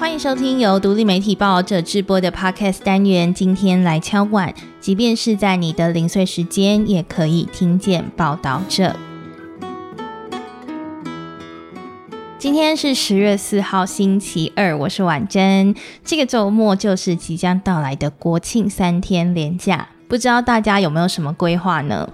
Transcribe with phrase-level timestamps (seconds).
[0.00, 3.34] 欢迎收听由独立媒体报道者制播的 Podcast 单元。
[3.34, 8.96] 今天来敲碗，即便是在你的零碎时间，也可以听见报道者。
[12.38, 15.74] 今天是十月四号，星期二，我是婉珍。
[16.02, 22.08] 这个周末就是即将到来的国庆三天连假，不知道大家有没有什么规划呢？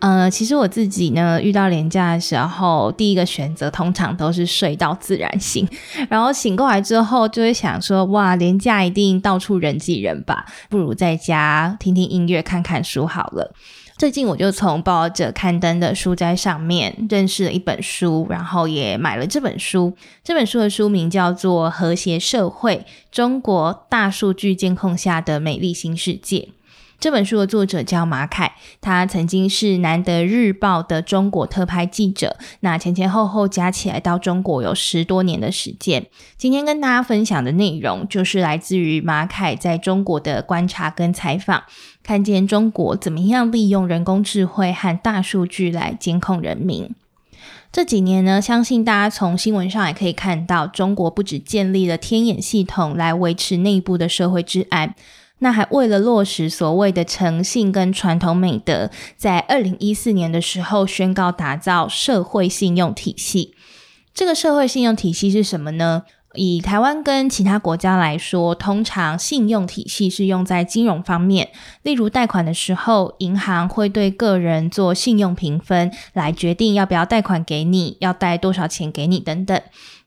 [0.00, 5.66] 呃，其实我自己呢，遇到廉价的时候，第一个选择通常都是睡到自然醒，
[6.10, 13.54] 然后醒过来之后就会想说，哇，廉价一定到处人挤人吧，不如在家听听音乐、看看书好了。
[13.98, 19.96] 最近我就从报道者刊登的书斋上面认识了一本书，然后也买了这本书。
[20.22, 26.38] 这本书的书名叫做《和谐社会：中国大数据监控下的美丽新世界》。
[26.98, 36.06] 这本书的作者叫马凯，他曾经是南德日报的中国特派记者，那前前后后加起来到中国有十多年的时间。
[36.38, 41.64] 今天跟大家分享的内容，就是来自于马凯在中国的观察跟采访，
[42.02, 46.94] 看见中国怎么样利用人工智慧和大数据来监控人民。
[47.70, 54.94] 这几年呢，相信大家从新闻上也可以看到，中国不止建立了天眼系统来维持内部的社会治安。
[55.38, 63.54] 那还为了落实所谓的诚信跟传统美德，在二零一四年的时候宣告打造社会信用体系。
[64.14, 66.04] 这个社会信用体系是什么呢？
[66.34, 71.48] 以台湾跟其他国家来说，通常信用体系是用在金融方面，
[71.82, 79.58] 例如贷款的时候，银行会对个人做信用评分，来决定要不要贷款给你，要贷多少钱给你等等。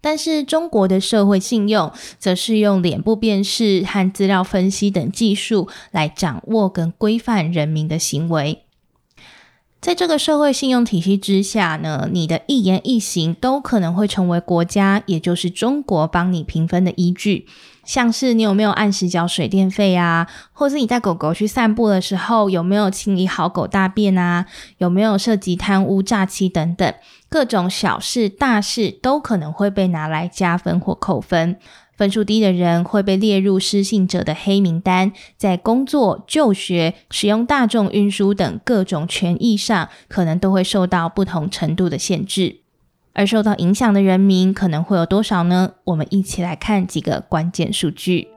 [0.00, 8.62] 但是中国的社会信用，则是用脸部辨识和资料分析等技术来掌握跟规范人民的行为。
[9.80, 17.46] 在这个社会信用体系之下呢，你的一言一行都可能会成为国家，也就是中国帮你评分的依据。
[17.84, 24.46] 像是你有没有按时缴水电费啊，或是你带狗狗去散步的时候有没有清理好狗大便啊，
[24.78, 26.92] 有没有涉及贪污诈欺等等，
[27.30, 31.56] 各种小事大事都可能会被拿来加分或扣分。
[31.98, 42.58] 分数低的人会被列入失信者的黑名单，在工作、就学、使用大众运输等各种权益上，可能都会受到不同程度的限制。
[43.14, 45.72] 而受到影响的人民可能会有多少呢？
[45.82, 48.28] 我们一起来看几个关键数据。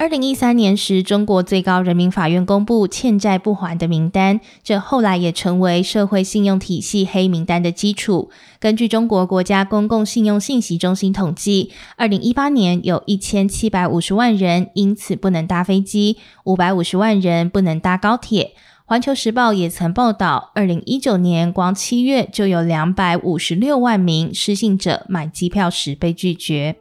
[0.00, 8.30] 二零一三年时，中国最高人民法院公布欠债不还的名单，这后来也成为社会信用体系黑名单的基础。
[8.58, 18.54] 根据中国国家公共信用信息中心统计，二零一八年有一千七百五十万人因此不能搭飞机，五百五十万人不能搭高铁。
[18.86, 26.76] 环球时报也曾报道，二零一九年光七月就有两百五十六万名失信者买机票时被拒绝。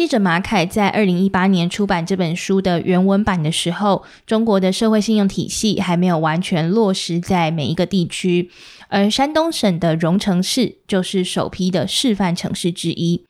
[0.00, 8.50] 记者马凯在二零一八年出版这本书的原文版的时候，中国的社会信用体系还没有完全落实在每一个地区，
[8.88, 13.26] 而山东省的荣成市就是首批的示范城市之一。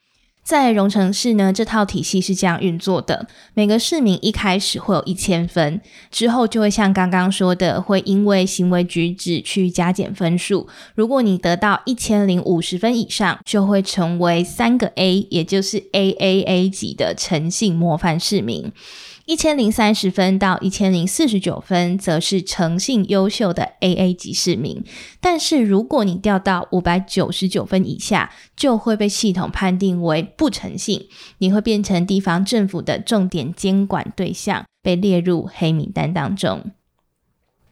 [0.51, 5.81] 在荣城市呢，这套体系是这样运作的：每个市民一开始会有一千分，
[6.11, 10.67] 之后就会像刚刚说的，会因为行为举止去加减分数。
[10.97, 18.73] 如果你得到一千零五十分以上，就会成为三个 A，也就是 AAA 级的诚信模范市民。
[19.27, 24.83] 一千零三十分到一千零四十九分，则是诚信优秀的 AA 级市民。
[25.21, 31.07] 但是，如果你掉到五百九十九分以下，就会被系统判定为不诚信，
[31.39, 36.73] 你会变成地方政府的重点监管对象，被列入黑名单当中。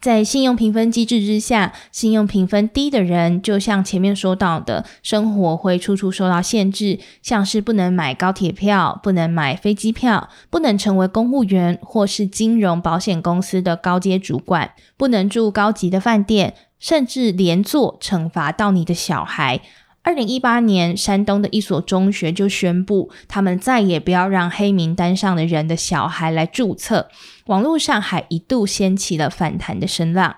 [0.01, 19.61] 在信用评分机制之下，信用评分低的人，就像前面说到的，生活会处处受到限制，像是不能买高铁票、不能买飞机票、不能成为公务员或是金融保险公司的高阶主管、不能住高级的饭店，甚至连坐惩罚到你的小孩。
[20.03, 27.09] 二零一八年，山东的一所中学就宣布，他们再也不要让黑名单上的人的小孩来注册。
[27.47, 30.37] 网络上还一度掀起了反弹的声浪。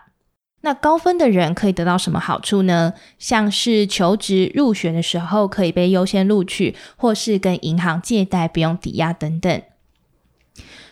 [0.63, 2.95] 那高分的人可以得到什么好处呢？
[3.19, 9.63] 像是求职、入学的时候可以被优先录取，或是跟银行借贷不用抵押等等。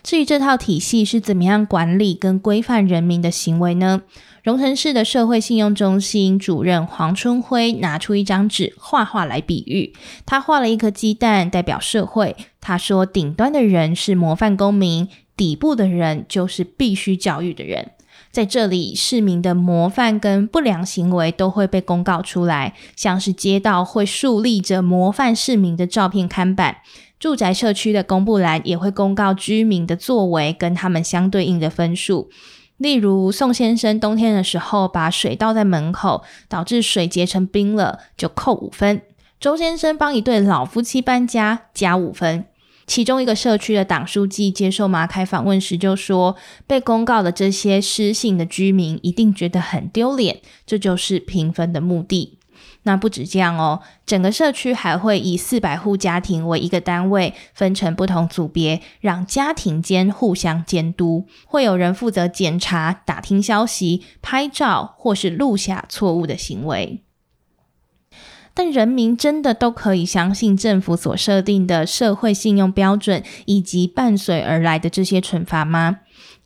[0.03, 4.01] 至于这套体系是怎么样管理跟规范人民的行为呢？
[4.41, 9.93] 荣城市的社会信用中心主任黄春辉拿出一张纸画画来比喻，
[10.25, 12.35] 他画了一颗鸡蛋代表社会。
[12.61, 17.91] 他说，顶端的人是模范公民，底部的人就是必须教育的人。
[18.31, 26.77] 在这里，市民的模范跟不良行为都会被公告出来，像是街道会树立着模范市民的照片看板，
[27.19, 32.29] 住宅社区的公布栏也会公告居民的作为跟他们相对应的分数。
[32.77, 38.99] 例如，宋先生冬天的时候把水倒在门口，导致水结成冰了，就扣五分；
[39.37, 42.45] 周先生帮一对老夫妻搬家，加五分。
[42.87, 52.38] 其中一个社区的党书记接受马凯访问时就说：“被公告的这些失信的居民一定觉得很丢脸，这就是评分的目的。
[52.83, 61.25] 那不止这样哦，整个社区还会以四百户家庭为一个单位，分成不同组别，让家庭间互相监督。
[61.45, 67.03] 会有人负责检查、打听消息、拍照或是录下错误的行为。”
[68.55, 75.99] 但人民真的都可以相信政府所设定的社会信用标准，以及伴随而来的这些惩罚吗？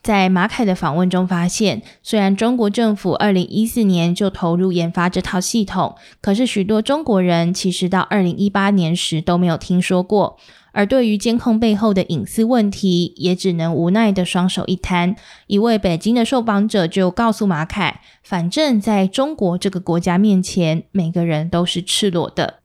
[0.03, 10.37] 在马凯的访问中发现，虽然中国政府二零一四年就投入研发这套系统，可是许多中国人其实到二零一八年时都没有听说过。
[10.73, 15.15] 而对于监控背后的隐私问题，也只能无奈的双手一摊。
[15.47, 22.62] 一位北京的受访者就告诉马凯：“反正在中国这个国家面前，每个人都是赤裸的。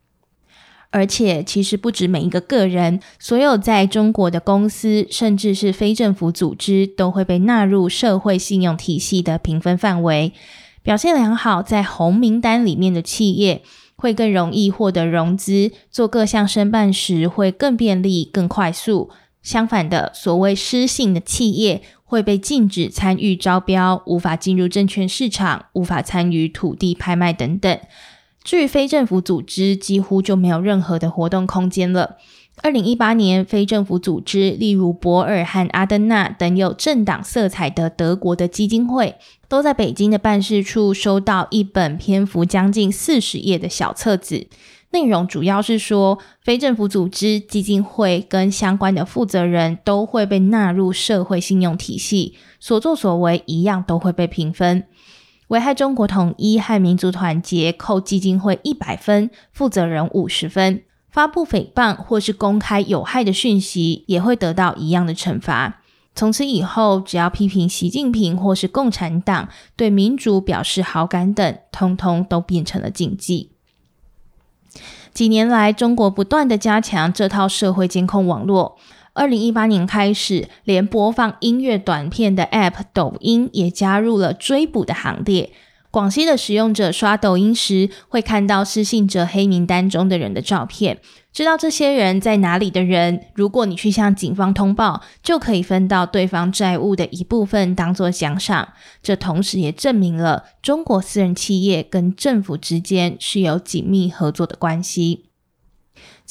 [0.91, 10.33] 而且，其实不止每一个个人，所有在中国的公司，甚至是非政府组织，都会被纳入社会信用体系的评分范围。
[10.81, 13.61] 表现良好，在红名单里面的企业。”
[14.01, 19.09] 会更容易获得融资，做各项申办时会更便利、更快速。
[19.43, 27.77] 相反的，所谓失信的企业会被禁止参与招标，无法进入证券市场，无法参与土地拍卖等等。
[28.43, 32.17] 至于非政府组织，几乎就没有任何的活动空间了。
[32.61, 39.15] 二零一八年，非政府组织，例如博尔和阿登纳等有政党色彩的德国的基金会，
[39.47, 44.47] 都在北京的办事处收到一本篇幅将近四十页的小册子，
[44.91, 54.83] 内容主要是说，非政府组织、基金会跟相关的负责人都会被纳入社会信用体系，所作所为一样都会被评分。
[55.49, 60.83] 危害中国统一和民族团结，扣基金会一百分，负责人五十分。
[61.09, 65.81] 发布诽谤或是公开有害的讯息，也会得到一样的惩罚。
[66.13, 73.51] 从此以后，只要批评习近平或是共产党、对民主表示好感等，通通都变成了禁忌。
[75.11, 78.77] 几年来，中国不断的加强这套社会监控网络。
[79.19, 85.51] 二零一八年开始，连播放音乐短片的 App 抖音也加入了追捕的行列。
[85.91, 91.01] 广西的使用者刷抖音时，会看到失信者黑名单中的人的照片，
[91.33, 93.25] 知道这些人在哪里的人。
[93.35, 98.69] 如果你去向警方通报，就可以分到对方债务的一部分当做奖赏。
[99.03, 105.25] 这同时也证明了中国私人企业跟政府之间是有紧密合作的关系。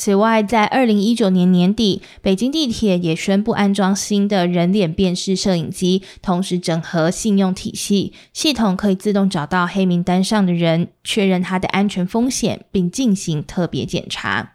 [0.01, 14.53] 此外，在二零一九年年底，北京地铁也宣布安装新的人脸辨识摄影机，同时整合信用体系，系统可以自动找到黑名单上的人，确认他的安全风险，并进行特别检查。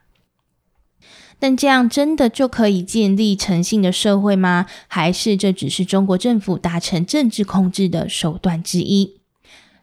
[1.39, 4.65] 但这样真的就可以建立诚信的社会吗？
[4.87, 9.17] 还是这只是中国政府达成政治控制的手段之一？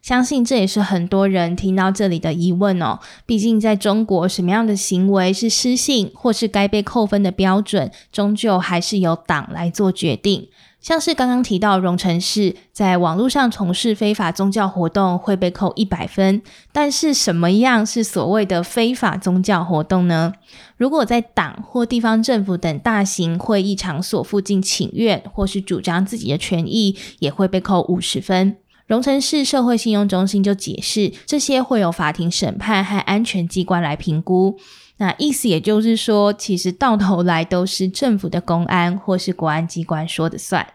[0.01, 2.99] 相信这也是很多人听到这里的疑问哦。
[3.25, 10.47] 毕竟在中国，什么样的行为是失信或是该被扣分的标准，终究还是由党来做决定。
[10.79, 16.41] 像是刚刚提到荣成市，在网络上从事非法宗教活动会被扣一百分。
[16.71, 20.33] 但是什么样是所谓的非法宗教活动呢？
[20.77, 28.57] 如果在党或地方政府等大型会议场所附近请愿，或是主张自己的权益，也会被扣五十分。
[28.87, 34.59] 荣城市社会信用中心就解释，这些会有法庭审判和安全机关来评估。
[34.97, 40.67] 那意思也就是说，其实到头来都是政府的公安或是国安机关说的算。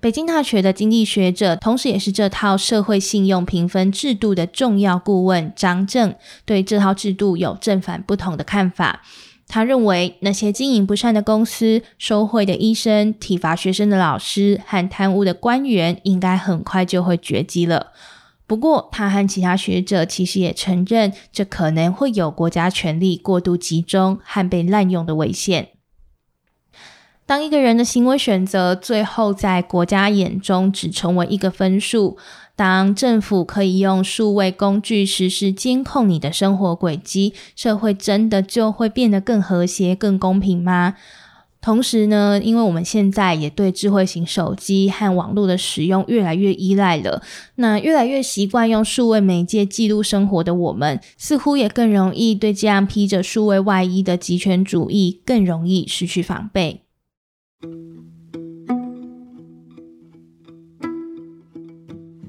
[0.00, 6.14] 北京大学的经济学者，同时也是这套社会信用评分制度的重要顾问张正，
[6.44, 9.00] 对这套制度有正反不同的看法。
[9.46, 17.92] 他认为，那些经营不善的公司、收贿的医生、体罚学生的老师和贪污的官员，应该很快就会绝迹了。
[18.46, 25.68] 不过，他和其他学者其实也承认，这可能会有国家权力过度集中和被滥用的危险。
[27.26, 32.18] 当一个人的行为选择最后在国家眼中只成为一个分数。
[32.56, 40.94] 当政府可以用数位工具实时监控你的生活轨迹，社会真的就会变得更和谐、更公平吗？
[41.60, 47.22] 同时呢，因为我们现在也对智慧型手机和网络的使用越来越依赖了，
[47.56, 56.83] 那越来越习惯用数位媒介记录生活的我们，似乎也更容易对这样披着数位外衣的极权主义更容易失去防备。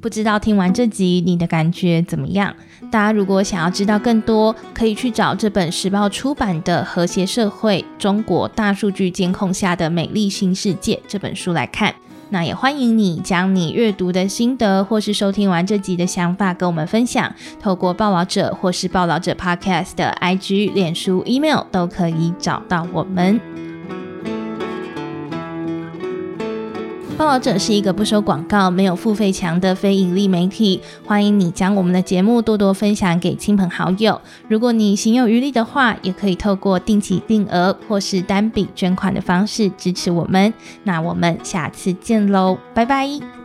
[0.02, 2.56] 不知道听完这集你的感觉怎么样？
[2.92, 11.96] 大家如果想要知道更多，可以去找这本时报出版的《和谐社会：中国大数据监控下的美丽新世界》这本书来看。
[12.30, 23.65] 那也欢迎你将你阅读的心得，或是收听完这集的想法跟我们分享，透过报道者或是报道者 Podcast 的 IG、脸书、Email 都可以找到我们。
[27.18, 30.82] 报道者是一个不收广告、没有付费墙的非盈利媒体。
[31.06, 34.20] 欢迎你将我们的节目多多分享给亲朋好友。
[34.50, 40.54] 如果你心有余力的话，也可以透过定期定额或是单笔捐款的方式支持我们。
[40.84, 43.45] 那我们下次见喽，拜拜。